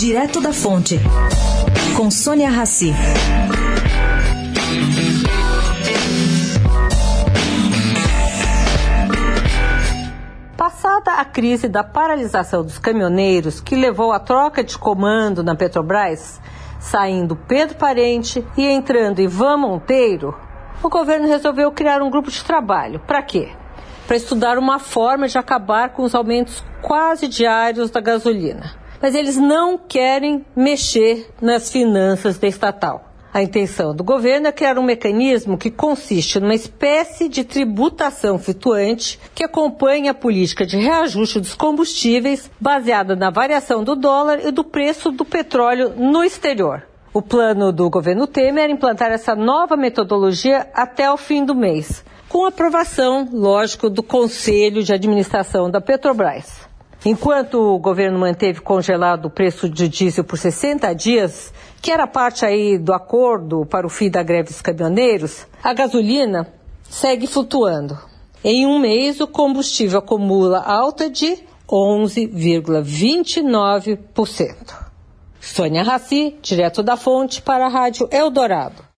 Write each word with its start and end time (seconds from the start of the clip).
Direto 0.00 0.40
da 0.40 0.50
Fonte, 0.50 0.98
com 1.94 2.10
Sônia 2.10 2.48
Rassi. 2.48 2.90
Passada 10.56 11.12
a 11.20 11.24
crise 11.26 11.68
da 11.68 11.84
paralisação 11.84 12.62
dos 12.64 12.78
caminhoneiros, 12.78 13.60
que 13.60 13.76
levou 13.76 14.10
à 14.12 14.18
troca 14.18 14.64
de 14.64 14.78
comando 14.78 15.42
na 15.44 15.54
Petrobras, 15.54 16.40
saindo 16.80 17.36
Pedro 17.36 17.76
Parente 17.76 18.42
e 18.56 18.64
entrando 18.66 19.20
Ivan 19.20 19.58
Monteiro, 19.58 20.34
o 20.82 20.88
governo 20.88 21.28
resolveu 21.28 21.70
criar 21.72 22.00
um 22.00 22.08
grupo 22.08 22.30
de 22.30 22.42
trabalho. 22.42 23.00
Para 23.00 23.20
quê? 23.22 23.50
Para 24.06 24.16
estudar 24.16 24.56
uma 24.56 24.78
forma 24.78 25.28
de 25.28 25.36
acabar 25.36 25.90
com 25.90 26.04
os 26.04 26.14
aumentos 26.14 26.64
quase 26.80 27.28
diários 27.28 27.90
da 27.90 28.00
gasolina 28.00 28.80
mas 29.00 29.14
eles 29.14 29.36
não 29.36 29.78
querem 29.78 30.44
mexer 30.54 31.28
nas 31.40 31.70
finanças 31.70 32.38
da 32.38 32.46
estatal. 32.46 33.06
A 33.32 33.42
intenção 33.42 33.94
do 33.94 34.02
governo 34.02 34.48
é 34.48 34.52
criar 34.52 34.76
um 34.76 34.82
mecanismo 34.82 35.56
que 35.56 35.70
consiste 35.70 36.40
numa 36.40 36.54
espécie 36.54 37.28
de 37.28 37.44
tributação 37.44 38.38
flutuante 38.38 39.20
que 39.32 39.44
acompanha 39.44 40.10
a 40.10 40.14
política 40.14 40.66
de 40.66 40.76
reajuste 40.76 41.38
dos 41.38 41.54
combustíveis 41.54 42.50
baseada 42.60 43.14
na 43.14 43.30
variação 43.30 43.84
do 43.84 43.94
dólar 43.94 44.44
e 44.44 44.50
do 44.50 44.64
preço 44.64 45.12
do 45.12 45.24
petróleo 45.24 45.94
no 45.96 46.24
exterior. 46.24 46.82
O 47.14 47.22
plano 47.22 47.72
do 47.72 47.88
governo 47.88 48.26
Temer 48.26 48.64
era 48.64 48.72
é 48.72 48.74
implantar 48.74 49.10
essa 49.12 49.34
nova 49.36 49.76
metodologia 49.76 50.66
até 50.74 51.10
o 51.10 51.16
fim 51.16 51.44
do 51.44 51.54
mês, 51.54 52.04
com 52.28 52.44
aprovação, 52.46 53.28
lógico, 53.32 53.88
do 53.88 54.02
Conselho 54.02 54.82
de 54.82 54.92
Administração 54.92 55.70
da 55.70 55.80
Petrobras. 55.80 56.68
Enquanto 57.04 57.54
o 57.58 57.78
governo 57.78 58.18
manteve 58.18 58.60
congelado 58.60 59.26
o 59.26 59.30
preço 59.30 59.68
de 59.70 59.88
diesel 59.88 60.22
por 60.24 60.36
60 60.36 60.92
dias, 60.94 61.52
que 61.80 61.90
era 61.90 62.06
parte 62.06 62.44
aí 62.44 62.76
do 62.78 62.92
acordo 62.92 63.64
para 63.64 63.86
o 63.86 63.90
fim 63.90 64.10
da 64.10 64.22
greve 64.22 64.48
dos 64.50 64.60
caminhoneiros, 64.60 65.46
a 65.64 65.72
gasolina 65.72 66.46
segue 66.90 67.26
flutuando. 67.26 67.98
Em 68.44 68.66
um 68.66 68.78
mês, 68.78 69.18
o 69.20 69.26
combustível 69.26 69.98
acumula 70.00 70.58
alta 70.62 71.08
de 71.08 71.38
11,29%. 71.66 74.56
Sônia 75.40 75.82
Raci, 75.82 76.36
direto 76.42 76.82
da 76.82 76.98
fonte 76.98 77.40
para 77.40 77.64
a 77.64 77.70
Rádio 77.70 78.06
Eldorado. 78.10 78.89